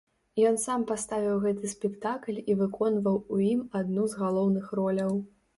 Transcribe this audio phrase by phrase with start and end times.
[0.49, 5.13] Ён сам паставіў гэты спектакль і выконваў у ім адну з галоўных роляў.